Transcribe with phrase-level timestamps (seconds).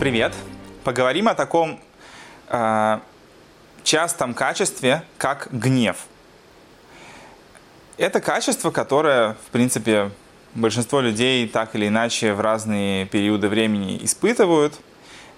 [0.00, 0.32] Привет!
[0.82, 1.78] Поговорим о таком
[2.48, 3.00] э,
[3.84, 6.06] частом качестве, как гнев.
[7.98, 10.10] Это качество, которое, в принципе,
[10.54, 14.80] большинство людей так или иначе в разные периоды времени испытывают.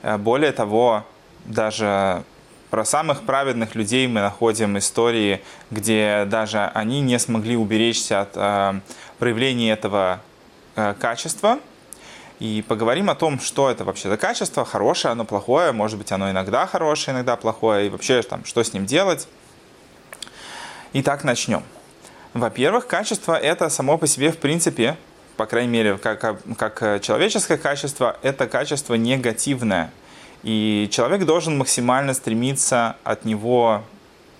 [0.02, 1.04] Э, более того,
[1.44, 2.22] даже
[2.70, 5.42] про самых праведных людей мы находим истории,
[5.72, 8.80] где даже они не смогли уберечься от э,
[9.18, 10.20] проявления этого
[10.76, 11.58] э, качества–
[12.42, 16.28] и поговорим о том, что это вообще за качество, хорошее оно, плохое, может быть, оно
[16.28, 19.28] иногда хорошее, иногда плохое, и вообще, там, что с ним делать.
[20.92, 21.62] Итак, начнем.
[22.34, 24.96] Во-первых, качество это само по себе, в принципе,
[25.36, 29.92] по крайней мере, как, как человеческое качество, это качество негативное.
[30.42, 33.84] И человек должен максимально стремиться от него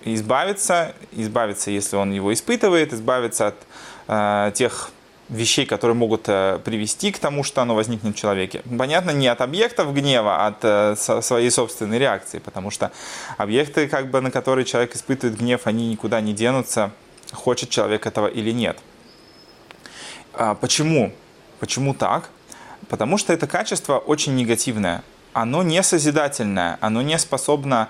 [0.03, 3.55] избавиться, избавиться, если он его испытывает, избавиться от
[4.09, 4.91] э, тех
[5.33, 8.61] вещей, которые могут э, привести к тому, что оно возникнет в человеке.
[8.77, 12.91] Понятно, не от объектов гнева, а от э, своей собственной реакции, потому что
[13.37, 16.91] объекты, как бы, на которые человек испытывает гнев, они никуда не денутся,
[17.31, 18.77] хочет человек этого или нет.
[20.33, 21.11] А почему?
[21.59, 22.29] Почему так?
[22.89, 25.03] Потому что это качество очень негативное.
[25.33, 27.89] Оно не созидательное, оно не способно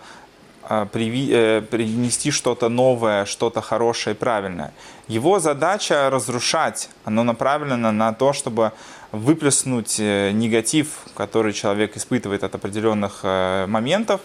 [0.67, 4.73] принести что-то новое, что-то хорошее и правильное.
[5.08, 8.72] Его задача разрушать, оно направлено на то, чтобы
[9.11, 14.22] выплеснуть э, негатив, который человек испытывает от определенных э, моментов,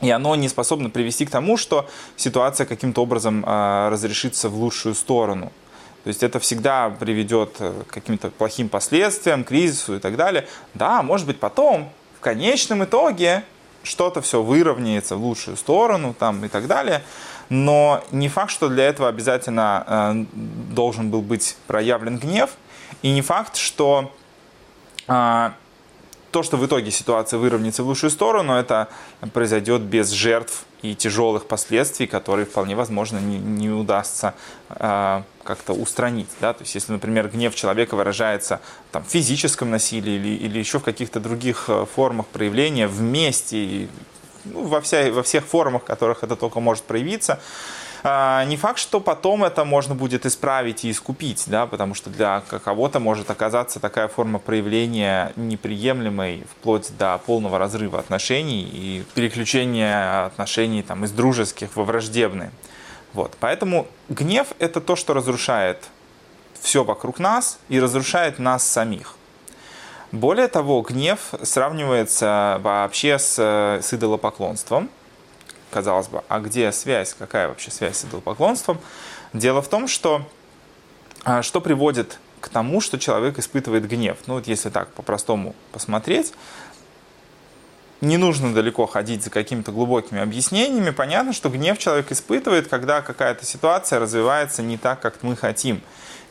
[0.00, 5.52] и оно не способно привести к тому, что ситуация каким-то образом разрешится в лучшую сторону.
[6.02, 10.48] То есть это всегда приведет к каким-то плохим последствиям, кризису и так далее.
[10.74, 13.44] Да, может быть потом, в конечном итоге,
[13.82, 17.02] что-то все выровняется в лучшую сторону там, и так далее.
[17.48, 20.24] Но не факт, что для этого обязательно э,
[20.72, 22.50] должен был быть проявлен гнев.
[23.02, 24.12] И не факт, что
[25.08, 25.50] э,
[26.32, 28.88] то, что в итоге ситуация выровняется в лучшую сторону, это
[29.32, 34.34] произойдет без жертв и тяжелых последствий, которые вполне возможно не, не удастся
[34.70, 36.28] э, как-то устранить.
[36.40, 36.54] Да?
[36.54, 38.60] То есть, если, например, гнев человека выражается
[38.90, 43.88] там, в физическом насилии или, или еще в каких-то других э, формах проявления вместе,
[44.44, 47.40] ну, во, вся, во всех формах, в которых это только может проявиться,
[48.04, 52.98] не факт, что потом это можно будет исправить и искупить, да, потому что для кого-то
[52.98, 61.04] может оказаться такая форма проявления неприемлемой вплоть до полного разрыва отношений и переключения отношений там,
[61.04, 62.50] из дружеских во враждебные.
[63.12, 63.36] Вот.
[63.38, 65.78] Поэтому гнев– это то, что разрушает
[66.60, 69.14] все вокруг нас и разрушает нас самих.
[70.10, 74.90] Более того, гнев сравнивается вообще с, с идолопоклонством–
[75.72, 78.78] казалось бы, а где связь, какая вообще связь с идолопоклонством?
[79.32, 80.22] Дело в том, что
[81.24, 84.18] а, что приводит к тому, что человек испытывает гнев.
[84.26, 86.32] Ну вот если так по-простому посмотреть,
[88.00, 90.90] не нужно далеко ходить за какими-то глубокими объяснениями.
[90.90, 95.80] Понятно, что гнев человек испытывает, когда какая-то ситуация развивается не так, как мы хотим,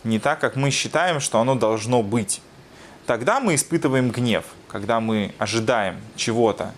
[0.04, 2.42] не так, как мы считаем, что оно должно быть.
[3.06, 6.74] Тогда мы испытываем гнев, когда мы ожидаем чего-то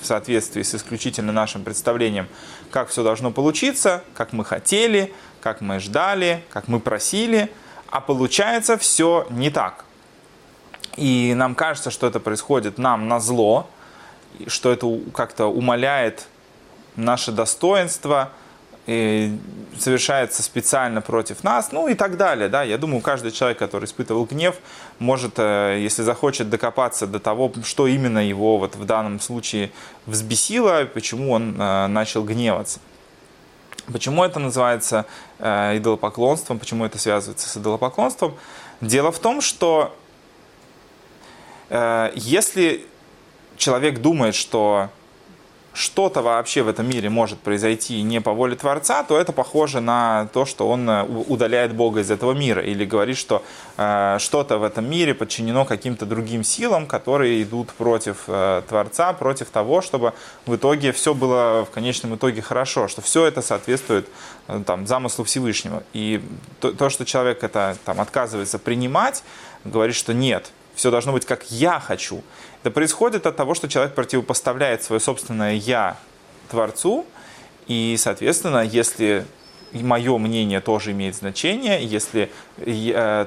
[0.00, 2.28] в соответствии с исключительно нашим представлением,
[2.70, 7.52] как все должно получиться, как мы хотели, как мы ждали, как мы просили,
[7.88, 9.84] а получается все не так.
[10.96, 13.68] И нам кажется, что это происходит нам на зло,
[14.46, 16.26] что это как-то умаляет
[16.96, 18.32] наше достоинство,
[18.86, 22.48] совершается специально против нас, ну и так далее.
[22.48, 22.62] Да?
[22.62, 24.56] Я думаю, каждый человек, который испытывал гнев,
[24.98, 29.70] может, э, если захочет докопаться до того, что именно его вот в данном случае
[30.06, 32.80] взбесило, почему он э, начал гневаться.
[33.92, 35.06] Почему это называется
[35.38, 38.36] э, идолопоклонством, почему это связывается с идолопоклонством?
[38.80, 39.94] Дело в том, что
[42.16, 42.84] если
[43.56, 44.88] человек думает, что
[45.72, 50.28] что-то вообще в этом мире может произойти не по воле Творца, то это похоже на
[50.32, 53.42] то, что он э, удаляет Бога из этого мира или говорит, что
[53.76, 59.50] э, что-то в этом мире подчинено каким-то другим силам, которые идут против э, Творца, против
[59.50, 60.12] того, чтобы
[60.46, 64.08] в итоге все было в конечном итоге хорошо, что все это соответствует
[64.48, 65.84] э, там, замыслу Всевышнего.
[65.92, 66.20] И
[66.60, 69.22] то, то, что человек это там, отказывается принимать,
[69.64, 72.22] говорит, что нет, все должно быть как я хочу.
[72.62, 75.98] Это происходит от того, что человек противопоставляет свое собственное «я»
[76.50, 77.04] Творцу,
[77.66, 79.26] и, соответственно, если
[79.72, 83.26] мое мнение тоже имеет значение, если э,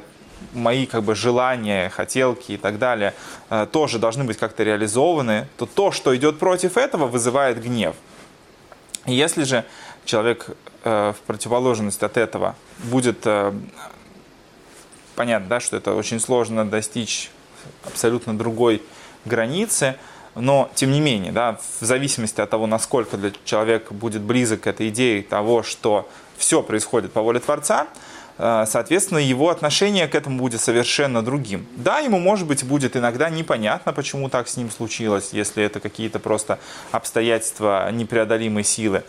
[0.54, 3.14] мои как бы желания, хотелки и так далее
[3.52, 7.96] э, тоже должны быть как-то реализованы, то то, что идет против этого, вызывает гнев.
[9.06, 9.64] Если же
[10.06, 10.48] человек
[10.84, 13.28] э, в противоположность от этого будет
[15.16, 17.30] понятно, да, что это очень сложно достичь
[17.86, 18.82] абсолютно другой
[19.26, 19.96] границы,
[20.36, 24.68] но тем не менее, да, в зависимости от того, насколько для человека будет близок к
[24.68, 27.88] этой идее того, что все происходит по воле Творца,
[28.38, 31.68] э, соответственно, его отношение к этому будет совершенно другим.
[31.76, 36.20] Да, ему, может быть, будет иногда непонятно, почему так с ним случилось, если это какие-то
[36.20, 36.60] просто
[36.92, 39.04] обстоятельства непреодолимой силы.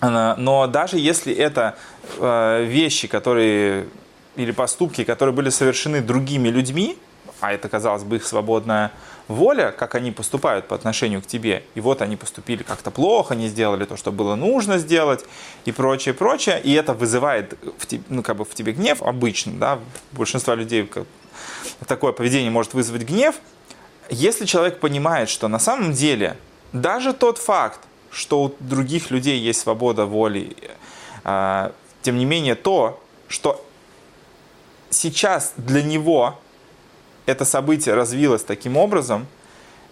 [0.00, 1.76] Но даже если это
[2.18, 3.88] э, вещи, которые
[4.36, 6.96] или поступки, которые были совершены другими людьми,
[7.40, 8.92] а это, казалось бы, их свободная
[9.28, 13.48] воля, как они поступают по отношению к тебе, и вот они поступили как-то плохо, не
[13.48, 15.24] сделали то, что было нужно сделать,
[15.64, 19.52] и прочее, прочее, и это вызывает в тебе, ну, как бы в тебе гнев обычно,
[19.52, 19.78] да,
[20.12, 20.90] большинство людей
[21.86, 23.36] такое поведение может вызвать гнев,
[24.10, 26.36] если человек понимает, что на самом деле
[26.72, 27.80] даже тот факт,
[28.10, 30.56] что у других людей есть свобода воли,
[31.24, 33.64] а, тем не менее то, что
[34.90, 36.38] сейчас для него
[37.28, 39.26] это событие развилось таким образом,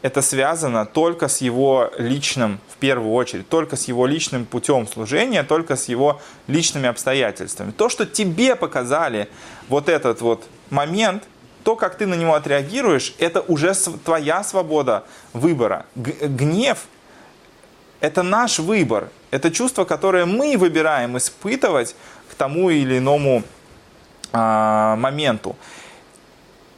[0.00, 5.42] это связано только с его личным, в первую очередь, только с его личным путем служения,
[5.42, 7.72] только с его личными обстоятельствами.
[7.72, 9.28] То, что тебе показали
[9.68, 11.24] вот этот вот момент,
[11.62, 15.04] то, как ты на него отреагируешь, это уже твоя свобода
[15.34, 15.84] выбора.
[15.94, 16.86] Гнев–
[18.00, 19.10] это наш выбор.
[19.30, 21.96] Это чувство, которое мы выбираем испытывать
[22.30, 23.42] к тому или иному
[24.32, 25.54] а, моменту.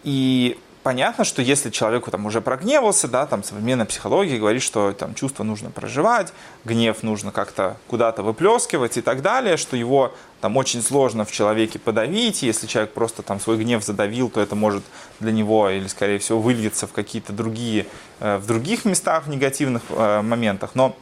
[0.05, 5.15] И понятно, что если человеку там уже прогневался, да, там современная психология говорит, что там
[5.15, 6.33] чувство нужно проживать,
[6.65, 11.79] гнев нужно как-то куда-то выплескивать и так далее, что его там очень сложно в человеке
[11.79, 14.83] подавить, если человек просто там свой гнев задавил, то это может
[15.21, 17.87] для него или скорее всего выльется в какие-то другие,
[18.21, 20.71] э, в других местах, в негативных э, моментах.
[20.75, 20.97] Но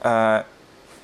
[0.00, 0.42] э,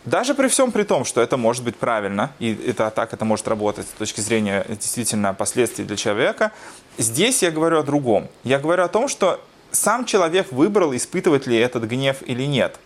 [0.04, 3.48] даже при всем при том, что это может быть правильно, и это так это может
[3.48, 6.52] работать с точки зрения действительно последствий для человека,
[6.98, 8.28] здесь я говорю о другом.
[8.42, 12.78] Я говорю о том, что сам человек выбрал, испытывать ли этот гнев или нет.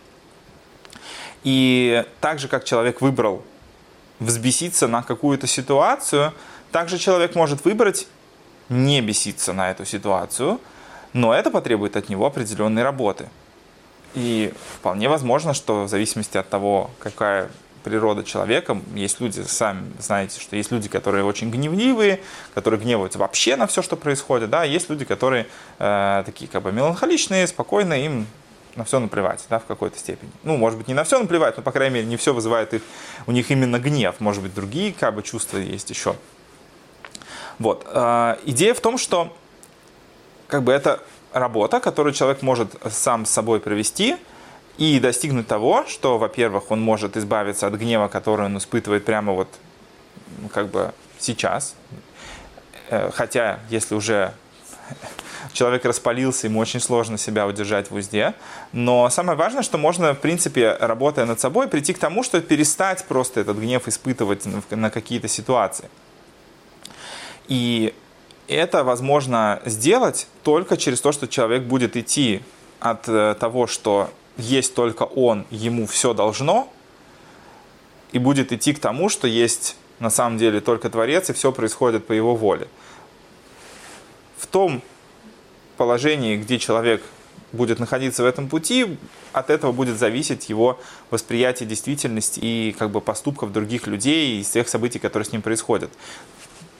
[1.43, 3.43] И так же, как человек выбрал
[4.19, 6.33] взбеситься на какую-то ситуацию,
[6.71, 8.07] также человек может выбрать
[8.67, 10.59] не беситься на эту ситуацию,
[11.13, 13.29] но это потребует от него определенной работы.
[14.15, 17.49] И вполне возможно, что в зависимости от того, какая
[17.83, 22.19] природа человека, есть люди, сами знаете, что есть люди, которые очень гневливые,
[22.53, 25.47] которые гневаются вообще на все, что происходит, да, есть люди, которые
[25.79, 28.27] э, такие как бы меланхоличные, спокойные, им
[28.75, 30.31] на все наплевать, да, в какой-то степени.
[30.43, 32.81] Ну, может быть, не на все наплевать, но, по крайней мере, не все вызывает их,
[33.27, 34.15] у них именно гнев.
[34.19, 36.15] Может быть, другие как бы чувства есть еще.
[37.57, 37.85] Вот.
[37.91, 39.35] Э, идея в том, что
[40.47, 41.01] как бы это
[41.33, 44.17] работа, которую человек может сам с собой провести
[44.79, 49.49] и достигнуть того, что, во-первых, он может избавиться от гнева, который он испытывает прямо вот
[50.41, 51.75] ну, как бы сейчас.
[52.89, 54.33] Э, хотя, если уже
[55.51, 58.35] человек распалился, ему очень сложно себя удержать в узде.
[58.71, 63.03] Но самое важное, что можно, в принципе, работая над собой, прийти к тому, что перестать
[63.03, 65.89] просто этот гнев испытывать на какие-то ситуации.
[67.49, 67.93] И
[68.47, 72.41] это возможно сделать только через то, что человек будет идти
[72.79, 76.71] от э, того, что есть только он, ему все должно,
[78.11, 82.07] и будет идти к тому, что есть на самом деле только Творец, и все происходит
[82.07, 82.67] по его воле.
[84.37, 84.81] В том
[85.77, 87.03] положении, где человек
[87.51, 88.97] будет находиться в этом пути,
[89.33, 90.79] от этого будет зависеть его
[91.09, 95.91] восприятие действительности и как бы поступков других людей и тех событий, которые с ним происходят.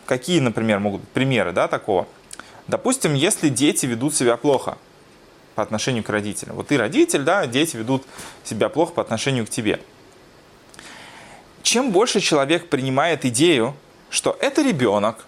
[0.05, 2.07] Какие, например, могут быть примеры да, такого?
[2.67, 4.77] Допустим, если дети ведут себя плохо
[5.55, 6.55] по отношению к родителям.
[6.55, 8.03] Вот ты родитель, да, дети ведут
[8.43, 9.79] себя плохо по отношению к тебе.
[11.63, 13.75] Чем больше человек принимает идею,
[14.09, 15.25] что это ребенок,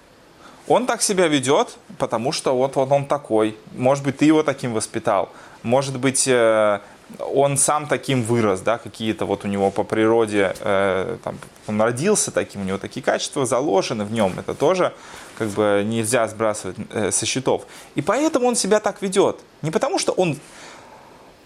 [0.68, 3.58] он так себя ведет, потому что вот, вот он такой.
[3.74, 5.30] Может быть, ты его таким воспитал.
[5.64, 6.80] Может быть, э,
[7.20, 11.38] он сам таким вырос, да, какие-то вот у него по природе, э, там,
[11.68, 14.94] он родился таким, у него такие качества заложены в нем, это тоже
[15.38, 17.66] как бы нельзя сбрасывать э, со счетов.
[17.96, 19.40] И поэтому он себя так ведет.
[19.62, 20.38] Не потому что он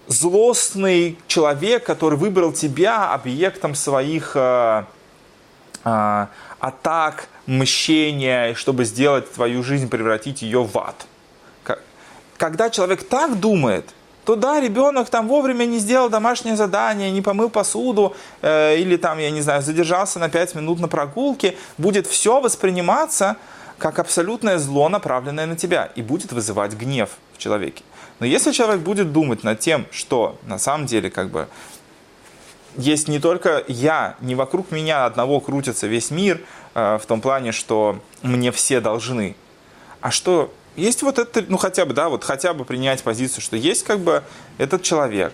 [0.07, 4.83] злостный человек, который выбрал тебя объектом своих э,
[5.83, 6.27] э,
[6.59, 11.05] атак, мщения, чтобы сделать твою жизнь, превратить ее в ад.
[12.37, 13.89] Когда человек так думает,
[14.25, 19.19] то да, ребенок там вовремя не сделал домашнее задание, не помыл посуду, э, или там,
[19.19, 23.37] я не знаю, задержался на 5 минут на прогулке, будет все восприниматься
[23.77, 27.83] как абсолютное зло, направленное на тебя, и будет вызывать гнев в человеке.
[28.19, 31.47] Но если человек будет думать над тем, что на самом деле как бы
[32.77, 36.41] есть не только я, не вокруг меня одного крутится весь мир,
[36.73, 39.35] э, в том плане, что мне все должны,
[40.01, 43.55] а что есть вот это, ну хотя бы, да, вот хотя бы принять позицию, что
[43.55, 44.23] есть как бы
[44.57, 45.33] этот человек.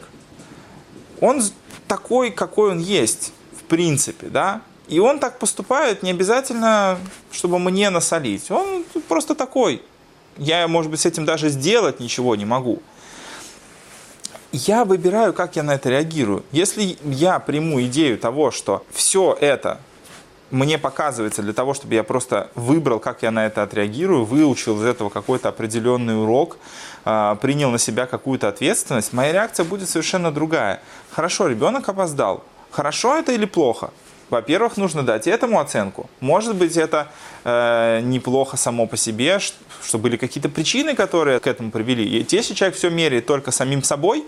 [1.19, 1.41] Он
[1.88, 7.00] такой, какой он есть, в принципе, да, и он так поступает не обязательно,
[7.31, 8.51] чтобы мне насолить.
[8.51, 9.81] Он просто такой.
[10.38, 12.81] Я, может быть, с этим даже сделать ничего не могу.
[14.51, 16.43] Я выбираю, как я на это реагирую.
[16.51, 19.79] Если я приму идею того, что все это
[20.51, 24.86] мне показывается для того, чтобы я просто выбрал, как я на это отреагирую, выучил из
[24.86, 26.58] этого какой-то определенный урок,
[27.05, 30.81] а, принял на себя какую-то ответственность, моя реакция будет совершенно другая.
[31.12, 32.43] Хорошо, ребенок опоздал.
[32.72, 33.91] Хорошо это или плохо?
[34.29, 36.10] Во-первых, нужно дать этому оценку.
[36.22, 37.10] Может быть, это
[37.43, 42.05] э, неплохо само по себе, что были какие-то причины, которые к этому привели.
[42.05, 44.24] И если человек все меряет только самим собой,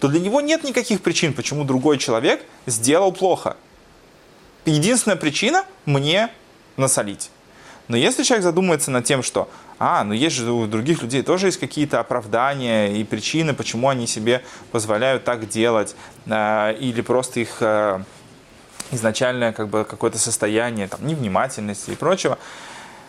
[0.00, 3.56] то для него нет никаких причин, почему другой человек сделал плохо.
[4.64, 6.30] Единственная причина– мне
[6.76, 7.30] насолить.
[7.88, 11.46] Но если человек задумается над тем, что, а, ну есть же у других людей тоже
[11.46, 14.42] есть какие-то оправдания и причины, почему они себе
[14.72, 15.94] позволяют так делать,
[16.26, 18.00] э, или просто их э,
[18.90, 22.38] изначальное как бы какое-то состояние там, невнимательности и прочего,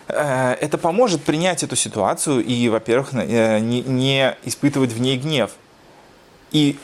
[0.09, 5.51] э, это поможет принять эту ситуацию и, во-первых, э, не, не испытывать в ней гнев.
[6.51, 6.77] И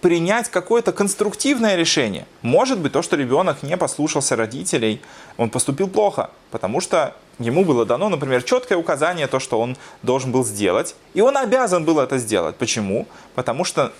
[0.00, 2.26] принять какое-то конструктивное решение.
[2.42, 5.00] Может быть то, что ребенок не послушался родителей,
[5.36, 10.32] он поступил плохо, потому что ему было дано, например, четкое указание, то, что он должен
[10.32, 12.56] был сделать, и он обязан был это сделать.
[12.56, 13.06] Почему?
[13.34, 13.92] Потому что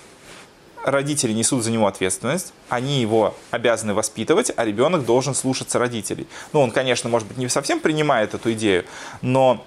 [0.83, 6.27] родители несут за него ответственность, они его обязаны воспитывать, а ребенок должен слушаться родителей.
[6.53, 8.85] Ну, он, конечно, может быть, не совсем принимает эту идею,
[9.21, 9.65] но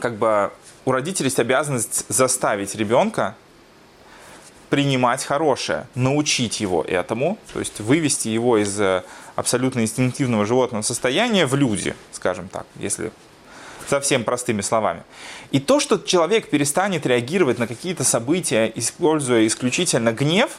[0.00, 0.50] как бы
[0.84, 3.36] у родителей есть обязанность заставить ребенка
[4.70, 9.02] принимать хорошее, научить его этому, то есть вывести его из э,
[9.36, 13.12] абсолютно инстинктивного животного состояния в люди, скажем так, если
[13.88, 15.02] совсем простыми словами.
[15.50, 20.58] И то, что человек перестанет реагировать на какие-то события, используя исключительно гнев,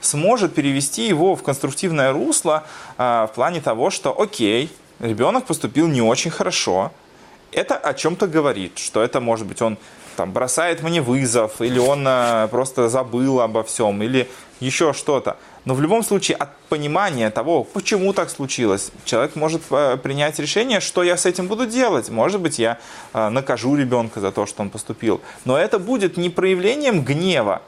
[0.00, 2.64] сможет перевести его в конструктивное русло
[2.98, 4.70] э, в плане того, что окей,
[5.00, 6.92] ребенок поступил не очень хорошо,
[7.52, 9.78] это о чем-то говорит, что это может быть он
[10.16, 14.28] там, бросает мне вызов, или он э, просто забыл обо всем, или
[14.60, 15.36] еще что-то.
[15.64, 20.80] Но в любом случае от понимания того, почему так случилось, человек может э, принять решение,
[20.80, 22.08] что я с этим буду делать.
[22.08, 22.78] Может быть, я
[23.12, 25.20] э, накажу ребенка за то, что он поступил.
[25.44, 27.62] Но это будет не проявлением гнева,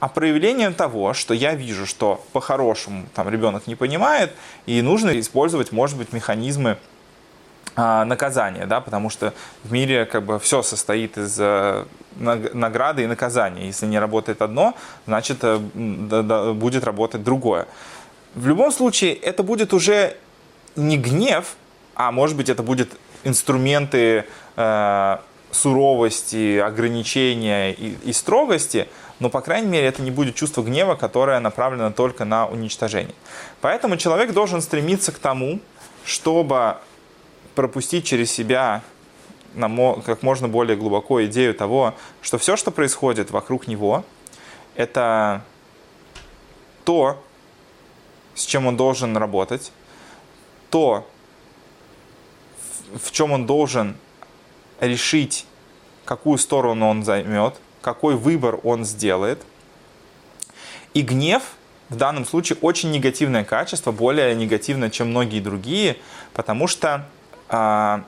[0.00, 4.32] а проявлением того, что я вижу, что по-хорошему там ребенок не понимает,
[4.66, 6.76] и нужно использовать, может быть, механизмы
[7.76, 11.84] наказание, да, потому что в мире как бы все состоит из э,
[12.16, 13.66] награды и наказания.
[13.66, 14.74] Если не работает одно,
[15.06, 17.66] значит э, будет работать другое.
[18.34, 20.16] В любом случае это будет уже
[20.74, 21.56] не гнев,
[21.94, 24.24] а может быть это будет инструменты
[24.56, 25.16] э,
[25.50, 31.40] суровости, ограничения и, и строгости, но, по крайней мере, это не будет чувство гнева, которое
[31.40, 33.14] направлено только на уничтожение.
[33.60, 35.60] Поэтому человек должен стремиться к тому,
[36.04, 36.76] чтобы
[37.56, 38.82] пропустить через себя
[40.04, 44.04] как можно более глубоко идею того, что все, что происходит вокруг него,
[44.74, 45.42] это
[46.84, 47.22] то,
[48.34, 49.72] с чем он должен работать,
[50.70, 51.08] то,
[53.02, 53.96] в чем он должен
[54.78, 55.46] решить,
[56.04, 59.42] какую сторону он займет, какой выбор он сделает.
[60.92, 61.42] И гнев
[61.88, 65.96] в данном случае очень негативное качество, более негативное, чем многие другие,
[66.34, 67.08] потому что
[67.48, 68.04] это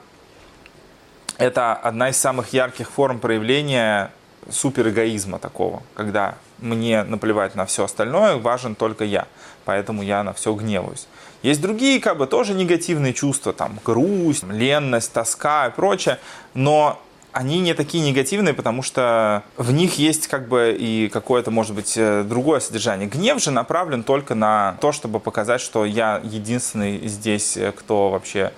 [1.73, 4.11] одна из самых ярких форм проявления
[4.49, 9.27] суперэгоизма такого, когда мне наплевать на все остальное, важен только я,
[9.65, 11.07] поэтому я на все гневаюсь.
[11.41, 16.19] Есть другие, как бы, тоже негативные чувства, там, грусть, ленность, тоска и прочее,
[16.53, 21.75] но они не такие негативные, потому что в них есть как бы и какое-то, может
[21.75, 23.07] быть, э, другое содержание.
[23.07, 28.51] Гнев же направлен только на то, чтобы показать, что я единственный здесь, э, кто вообще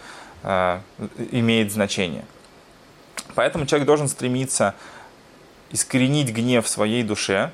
[0.43, 2.25] имеет значение.
[3.35, 4.75] Поэтому человек должен стремиться
[5.71, 7.51] искоренить гнев в своей душе,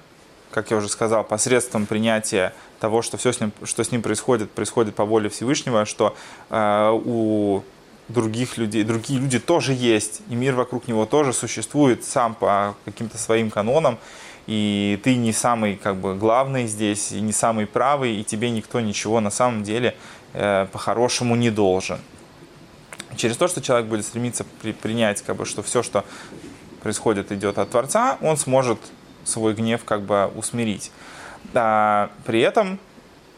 [0.51, 4.51] как я уже сказал, посредством принятия того, что все с ним, что с ним происходит,
[4.51, 6.15] происходит по воле Всевышнего, что
[6.49, 7.63] э, у
[8.07, 13.17] других людей, другие люди тоже есть, и мир вокруг него тоже существует сам по каким-то
[13.17, 13.97] своим канонам,
[14.47, 18.79] и ты не самый как бы главный здесь, и не самый правый, и тебе никто
[18.79, 19.95] ничего на самом деле
[20.33, 21.99] э, по-хорошему не должен
[23.17, 26.05] через то, что человек будет стремиться при, принять, как бы, что все, что
[26.81, 28.79] происходит, идет от Творца, он сможет
[29.25, 30.91] свой гнев как бы усмирить.
[31.53, 32.79] А, при этом,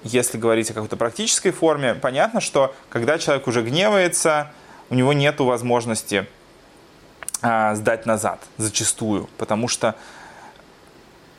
[0.04, 4.52] если говорить о какой-то практической форме, понятно, что когда человек уже гневается,
[4.90, 6.28] у него нет возможности
[7.42, 9.96] а, сдать назад зачастую, потому что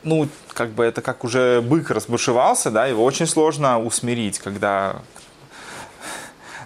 [0.03, 5.01] ну, как бы это как уже бык разбушевался, да, его очень сложно усмирить, когда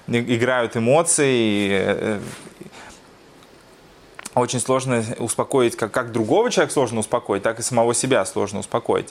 [0.07, 2.19] играют эмоции, э,
[4.35, 9.09] очень сложно успокоить, как, как другого человека сложно успокоить, так и самого себя сложно успокоить.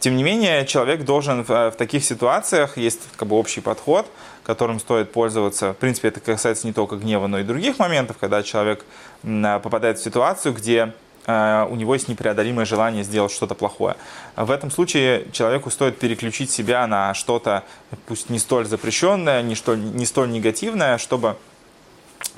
[0.00, 4.06] Тем не менее, человек должен в, в таких ситуациях, есть как бы общий подход,
[4.42, 5.72] которым стоит пользоваться.
[5.72, 8.84] В принципе, это касается не только гнева, но и других моментов, когда человек
[9.22, 10.92] попадает в ситуацию, где
[11.26, 13.96] у него есть непреодолимое желание сделать что-то плохое.
[14.36, 17.64] В этом случае человеку стоит переключить себя на что-то,
[18.06, 21.36] пусть не столь запрещенное, не столь, не столь негативное, чтобы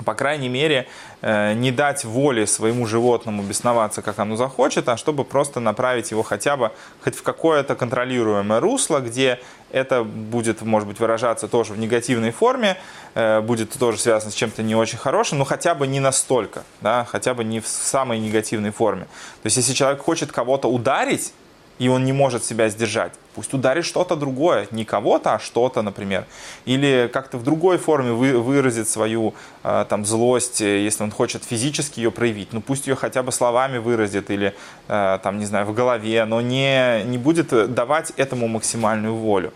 [0.05, 0.87] по крайней мере,
[1.21, 6.23] э, не дать воли своему животному бесноваться, как оно захочет, а чтобы просто направить его
[6.23, 6.71] хотя бы
[7.03, 9.39] хоть в какое-то контролируемое русло, где
[9.71, 12.77] это будет, может быть, выражаться тоже в негативной форме,
[13.15, 17.05] э, будет тоже связано с чем-то не очень хорошим, но хотя бы не настолько, да,
[17.05, 19.03] хотя бы не в самой негативной форме.
[19.41, 21.33] То есть, если человек хочет кого-то ударить,
[21.79, 23.13] и он не может себя сдержать.
[23.35, 26.25] Пусть ударит что-то другое, не кого-то, а что-то, например.
[26.65, 31.43] Или как-то в другой форме вы, выразит свою э, там, злость, э, если он хочет
[31.43, 32.53] физически ее проявить.
[32.53, 34.55] Ну пусть ее хотя бы словами выразит или,
[34.87, 39.53] э, там, не знаю, в голове, но не, не будет давать этому максимальную волю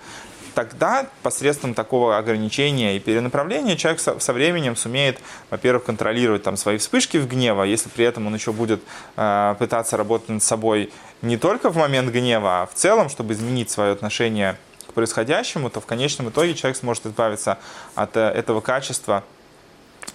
[0.54, 6.78] тогда посредством такого ограничения и перенаправления человек со, со временем сумеет, во-первых, контролировать там свои
[6.78, 8.82] вспышки в гнева, если при этом он еще будет
[9.18, 10.92] э, пытаться работать над собой
[11.22, 15.80] не только в момент гнева, а в целом, чтобы изменить свое отношение к происходящему, то
[15.80, 17.58] в конечном итоге человек сможет избавиться
[17.96, 19.24] от э, этого качества,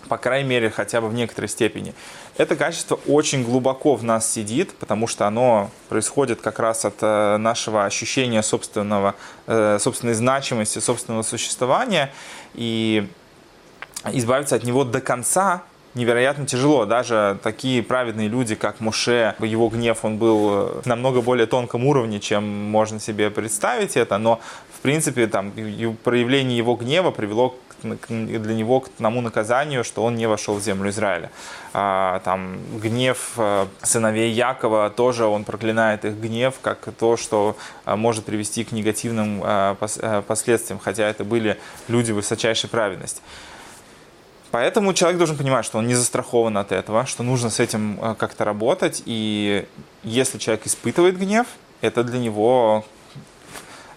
[0.08, 1.94] по крайней мере, хотя бы в некоторой степени.
[2.36, 7.36] Это качество очень глубоко в нас сидит, потому что оно происходит как раз от э,
[7.36, 9.14] нашего ощущения собственного,
[9.46, 12.12] э, собственной значимости, собственного существования.
[12.54, 13.08] И
[14.12, 15.62] избавиться от него до конца
[15.96, 16.84] невероятно тяжело.
[16.84, 21.86] Даже такие праведные люди, как Муше, его гнев, он был э, на намного более тонком
[21.86, 24.40] уровне, чем можно себе представить это, но
[24.76, 25.52] в принципе там
[26.04, 30.90] проявление его гнева привело для него к тому наказанию, что он не вошел в землю
[30.90, 31.30] Израиля.
[31.74, 37.94] А, там гнев э, сыновей Якова тоже он проклинает их гнев как то, что э,
[37.94, 39.42] может привести к негативным
[40.26, 41.58] последствиям, хотя это были
[41.88, 43.20] люди высочайшей праведности.
[44.56, 48.14] Поэтому человек должен понимать, что он не застрахован от этого, что нужно с этим э,
[48.14, 49.02] как-то работать.
[49.04, 49.66] И
[50.02, 51.46] если человек испытывает гнев,
[51.82, 52.84] это для него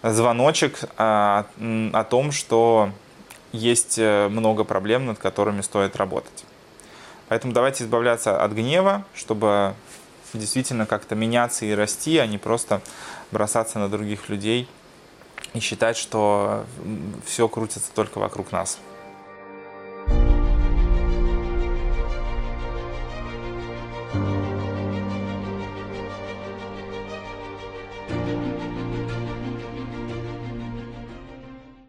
[0.04, 2.92] звоночек о, а, о том, что
[3.52, 6.46] есть э, много проблем, над которыми стоит работать.
[7.28, 9.74] Поэтому давайте избавляться от гнева, чтобы
[10.34, 12.82] действительно как-то меняться и расти, а не просто
[13.32, 14.68] бросаться на других людей
[15.54, 16.66] и считать, что
[17.26, 18.80] все крутится только вокруг нас.